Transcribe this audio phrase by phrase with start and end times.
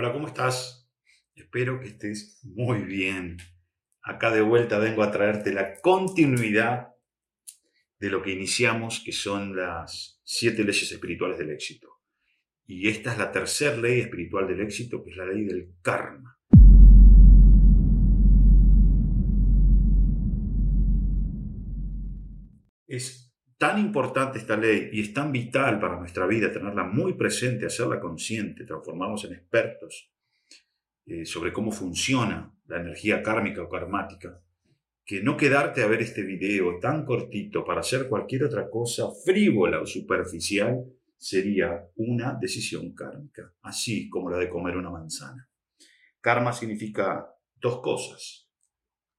[0.00, 0.88] Hola, ¿cómo estás?
[1.34, 3.36] Espero que estés muy bien.
[4.00, 6.90] Acá de vuelta vengo a traerte la continuidad
[7.98, 11.88] de lo que iniciamos, que son las siete leyes espirituales del éxito.
[12.64, 16.38] Y esta es la tercera ley espiritual del éxito, que es la ley del karma.
[22.86, 23.27] Es
[23.58, 27.98] tan importante esta ley y es tan vital para nuestra vida tenerla muy presente, hacerla
[27.98, 30.12] consciente, transformarnos en expertos
[31.04, 34.40] eh, sobre cómo funciona la energía kármica o karmática,
[35.04, 39.80] que no quedarte a ver este video tan cortito para hacer cualquier otra cosa frívola
[39.80, 40.84] o superficial
[41.16, 45.48] sería una decisión kármica, así como la de comer una manzana.
[46.20, 48.48] Karma significa dos cosas,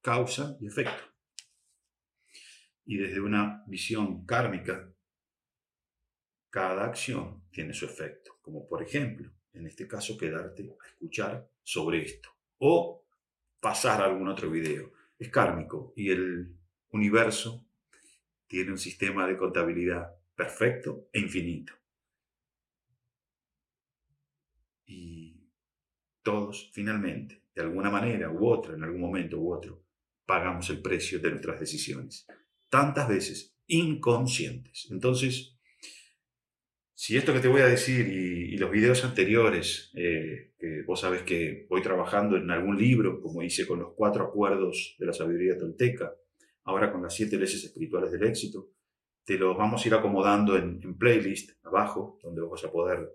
[0.00, 1.10] causa y efecto
[2.90, 4.92] y desde una visión kármica,
[6.50, 12.02] cada acción tiene su efecto, como por ejemplo, en este caso, quedarte a escuchar sobre
[12.02, 13.06] esto o
[13.60, 14.92] pasar a algún otro video.
[15.16, 16.52] Es kármico y el
[16.88, 17.64] universo
[18.48, 21.72] tiene un sistema de contabilidad perfecto e infinito.
[24.86, 25.48] Y
[26.24, 29.84] todos, finalmente, de alguna manera u otra, en algún momento u otro,
[30.26, 32.26] pagamos el precio de nuestras decisiones
[32.70, 34.88] tantas veces, inconscientes.
[34.90, 35.56] Entonces,
[36.94, 41.22] si esto que te voy a decir y, los videos anteriores, eh, que vos sabes
[41.22, 45.56] que voy trabajando en algún libro, como hice con los cuatro acuerdos de la sabiduría
[45.56, 46.14] tolteca,
[46.64, 48.68] ahora con las siete leyes espirituales del éxito,
[49.24, 53.10] te los vamos a ir acomodando en, playlist abajo, donde vos vas a poder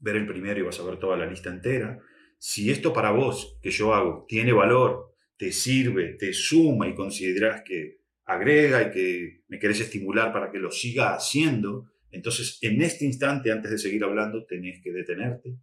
[0.00, 2.00] ver el primero y vas a ver toda la lista entera.
[2.38, 7.62] Si esto para vos que yo hago tiene valor, te sirve, te suma y consideras
[7.64, 13.04] que agrega y que me querés estimular para que lo siga haciendo, entonces en este
[13.04, 15.56] instante, antes de seguir hablando, tenés que detenerte,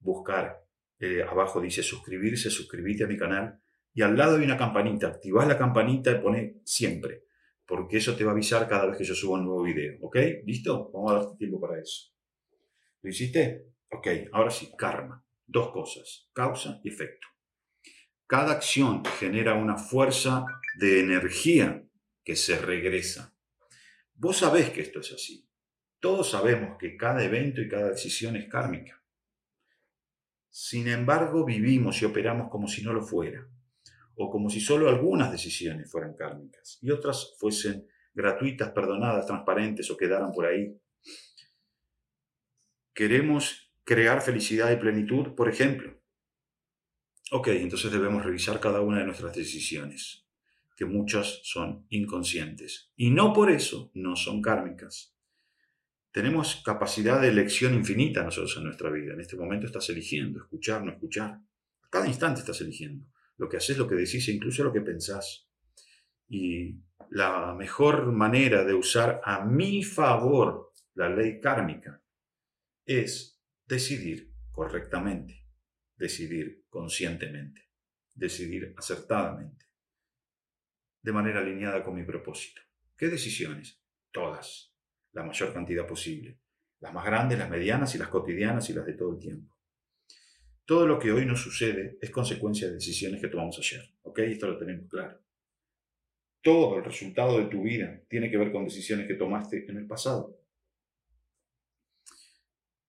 [0.00, 0.64] buscar,
[0.98, 3.60] eh, abajo dice suscribirse, suscribirte a mi canal,
[3.94, 7.24] y al lado hay una campanita, activás la campanita y pone siempre,
[7.66, 10.16] porque eso te va a avisar cada vez que yo suba un nuevo video, ¿ok?
[10.44, 10.90] ¿Listo?
[10.92, 12.10] Vamos a darte tiempo para eso.
[13.02, 13.66] ¿Lo hiciste?
[13.90, 15.24] Ok, ahora sí, karma.
[15.46, 17.26] Dos cosas, causa y efecto.
[18.26, 20.46] Cada acción genera una fuerza
[20.78, 21.84] de energía
[22.24, 23.34] que se regresa.
[24.14, 25.48] Vos sabés que esto es así.
[25.98, 29.02] Todos sabemos que cada evento y cada decisión es kármica.
[30.50, 33.48] Sin embargo, vivimos y operamos como si no lo fuera,
[34.16, 39.96] o como si solo algunas decisiones fueran kármicas y otras fuesen gratuitas, perdonadas, transparentes o
[39.96, 40.76] quedaran por ahí.
[42.92, 45.98] Queremos crear felicidad y plenitud, por ejemplo.
[47.30, 50.21] Ok, entonces debemos revisar cada una de nuestras decisiones
[50.82, 55.14] que muchas son inconscientes y no por eso no son kármicas.
[56.10, 59.12] Tenemos capacidad de elección infinita nosotros en nuestra vida.
[59.12, 61.38] En este momento estás eligiendo, escuchar, no escuchar.
[61.88, 63.06] cada instante estás eligiendo.
[63.36, 65.48] Lo que haces, lo que decís e incluso lo que pensás.
[66.28, 72.02] Y la mejor manera de usar a mi favor la ley kármica
[72.84, 75.46] es decidir correctamente,
[75.96, 77.70] decidir conscientemente,
[78.16, 79.62] decidir acertadamente
[81.02, 82.62] de manera alineada con mi propósito.
[82.96, 83.80] ¿Qué decisiones?
[84.12, 84.72] Todas,
[85.12, 86.38] la mayor cantidad posible.
[86.80, 89.56] Las más grandes, las medianas y las cotidianas y las de todo el tiempo.
[90.64, 93.82] Todo lo que hoy nos sucede es consecuencia de decisiones que tomamos ayer.
[94.02, 94.20] ¿Ok?
[94.20, 95.20] Esto lo tenemos claro.
[96.40, 99.86] Todo el resultado de tu vida tiene que ver con decisiones que tomaste en el
[99.86, 100.40] pasado.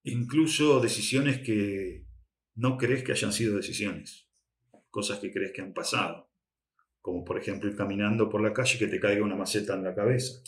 [0.04, 2.06] Incluso decisiones que
[2.56, 4.28] no crees que hayan sido decisiones.
[4.90, 6.33] Cosas que crees que han pasado
[7.04, 9.84] como por ejemplo ir caminando por la calle y que te caiga una maceta en
[9.84, 10.42] la cabeza.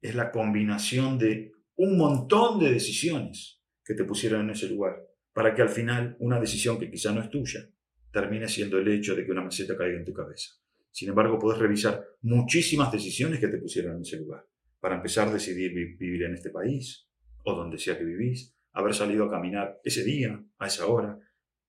[0.00, 5.52] Es la combinación de un montón de decisiones que te pusieron en ese lugar, para
[5.52, 7.68] que al final una decisión que quizá no es tuya
[8.12, 10.50] termine siendo el hecho de que una maceta caiga en tu cabeza.
[10.92, 14.46] Sin embargo, puedes revisar muchísimas decisiones que te pusieron en ese lugar.
[14.78, 17.08] Para empezar, decidir vivir en este país
[17.42, 21.18] o donde sea que vivís, haber salido a caminar ese día, a esa hora,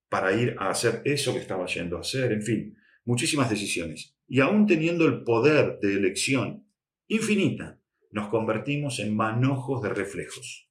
[0.10, 4.16] para ir a hacer eso que estaba yendo a hacer, en fin, muchísimas decisiones.
[4.28, 6.68] Y aún teniendo el poder de elección
[7.08, 7.80] infinita,
[8.12, 10.70] nos convertimos en manojos de reflejos.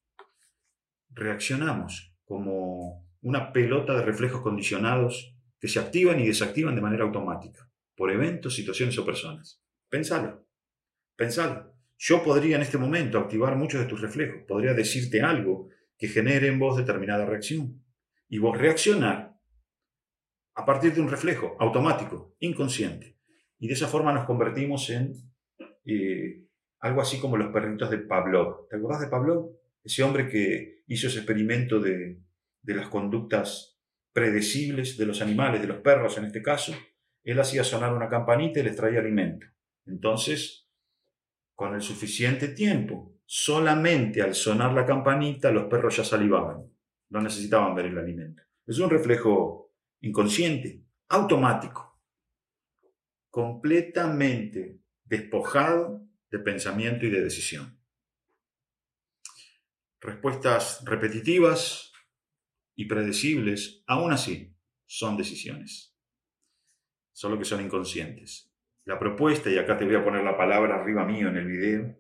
[1.11, 7.71] Reaccionamos como una pelota de reflejos condicionados que se activan y desactivan de manera automática
[7.95, 9.63] por eventos, situaciones o personas.
[9.89, 10.47] Pensalo,
[11.17, 11.73] pensalo.
[11.99, 16.49] Yo podría en este momento activar muchos de tus reflejos, podría decirte algo que genere
[16.49, 17.85] en vos determinada reacción.
[18.29, 19.32] Y vos reaccionar
[20.55, 23.19] a partir de un reflejo automático, inconsciente.
[23.59, 25.15] Y de esa forma nos convertimos en
[25.85, 26.47] eh,
[26.81, 28.69] algo así como los perritos de Pavlov.
[28.69, 29.51] ¿Te acordás de Pavlov?
[29.83, 32.21] Ese hombre que hizo ese experimento de
[32.63, 33.79] de las conductas
[34.13, 36.75] predecibles de los animales, de los perros en este caso,
[37.25, 39.47] él hacía sonar una campanita y les traía alimento.
[39.87, 40.69] Entonces,
[41.55, 46.65] con el suficiente tiempo, solamente al sonar la campanita, los perros ya salivaban,
[47.11, 48.43] no necesitaban ver el alimento.
[48.67, 49.72] Es un reflejo
[50.03, 52.01] inconsciente, automático,
[53.31, 57.81] completamente despojado de pensamiento y de decisión.
[60.01, 61.93] Respuestas repetitivas
[62.75, 64.57] y predecibles, aún así,
[64.87, 65.97] son decisiones,
[67.13, 68.53] solo que son inconscientes.
[68.85, 71.97] La propuesta, y acá te voy a poner la palabra arriba mío en el video,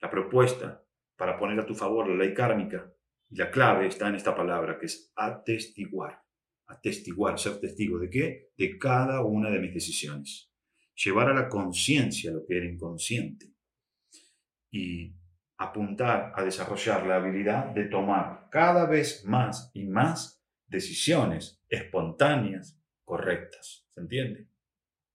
[0.00, 0.86] la propuesta
[1.16, 2.94] para poner a tu favor la ley kármica,
[3.28, 6.22] y la clave está en esta palabra, que es atestiguar.
[6.70, 8.52] Atestiguar, ser testigo de qué?
[8.56, 10.50] De cada una de mis decisiones.
[10.94, 13.52] Llevar a la conciencia lo que era inconsciente.
[14.70, 15.14] Y
[15.58, 23.86] apuntar a desarrollar la habilidad de tomar cada vez más y más decisiones espontáneas correctas.
[23.90, 24.48] ¿Se entiende?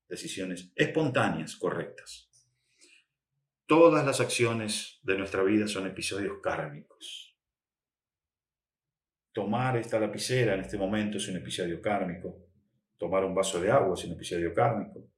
[0.08, 2.30] Decisiones espontáneas correctas.
[3.66, 7.25] Todas las acciones de nuestra vida son episodios kármicos.
[9.36, 12.48] Tomar esta lapicera en este momento es un episodio kármico.
[12.96, 15.10] Tomar un vaso de agua es un episodio kármico.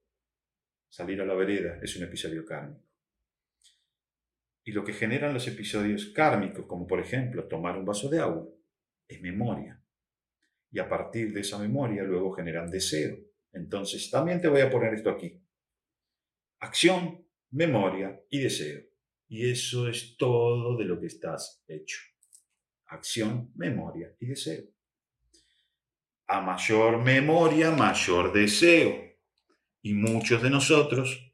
[0.89, 2.83] Salir a la vereda es un episodio kármico.
[4.65, 8.45] Y lo que generan los episodios kármicos, como por ejemplo tomar un vaso de agua,
[9.07, 9.81] es memoria.
[10.73, 13.17] Y a partir de esa memoria luego generan deseo.
[13.53, 15.41] Entonces también te voy a poner esto aquí.
[16.59, 18.83] Acción, memoria y deseo.
[19.29, 21.99] Y eso es todo de lo que estás hecho.
[22.89, 24.65] Acción, memoria y deseo.
[26.27, 29.03] A mayor memoria, mayor deseo.
[29.83, 31.33] Y muchos de nosotros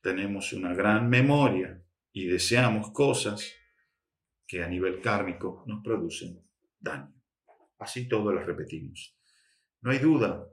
[0.00, 1.82] tenemos una gran memoria
[2.12, 3.52] y deseamos cosas
[4.46, 6.46] que a nivel kármico nos producen
[6.78, 7.14] daño.
[7.78, 9.18] Así todo las repetimos.
[9.80, 10.46] No hay duda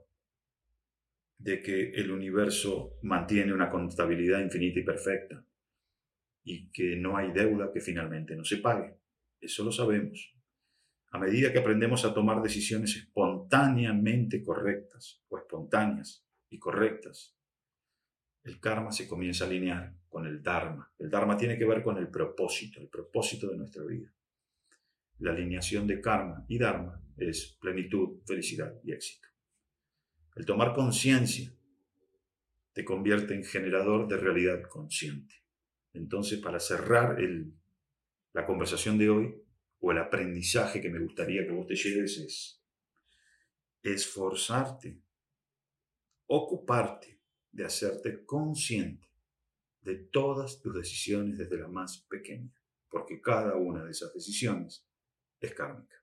[1.38, 5.44] de que el universo mantiene una contabilidad infinita y perfecta
[6.44, 9.01] y que no hay deuda que finalmente no se pague.
[9.42, 10.34] Eso lo sabemos.
[11.10, 17.36] A medida que aprendemos a tomar decisiones espontáneamente correctas o espontáneas y correctas,
[18.44, 20.90] el karma se comienza a alinear con el Dharma.
[20.98, 24.14] El Dharma tiene que ver con el propósito, el propósito de nuestra vida.
[25.18, 29.28] La alineación de karma y Dharma es plenitud, felicidad y éxito.
[30.36, 31.52] El tomar conciencia
[32.72, 35.34] te convierte en generador de realidad consciente.
[35.92, 37.20] Entonces, para cerrar
[38.32, 39.42] la conversación de hoy,
[39.80, 42.62] o el aprendizaje que me gustaría que vos te lleves es
[43.82, 45.02] esforzarte,
[46.26, 47.20] ocuparte
[47.50, 49.08] de hacerte consciente
[49.80, 52.54] de todas tus decisiones desde la más pequeña,
[52.88, 54.86] porque cada una de esas decisiones
[55.40, 55.96] es kármica.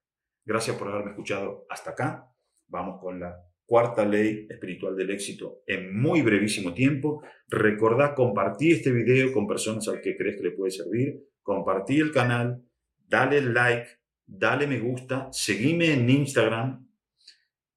[0.45, 2.35] Gracias por haberme escuchado hasta acá.
[2.67, 7.23] Vamos con la cuarta ley espiritual del éxito en muy brevísimo tiempo.
[7.47, 11.23] Recordá compartir este video con personas al que crees que le puede servir.
[11.49, 12.63] Compartí el canal,
[13.07, 13.89] dale like,
[14.23, 16.87] dale me gusta, seguime en Instagram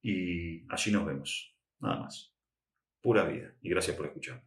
[0.02, 1.56] y allí nos vemos.
[1.80, 2.34] Nada más
[3.00, 3.54] pura vida.
[3.62, 4.42] Y gracias por escuchar.